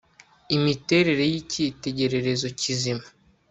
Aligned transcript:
Imiterere 0.55 1.23
yicyitegererezo 1.31 2.47
kizima 2.59 3.05